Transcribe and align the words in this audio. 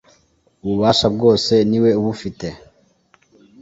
ububasha 0.63 1.07
bwose 1.15 1.53
niwe 1.69 1.91
ubufite. 1.99 2.47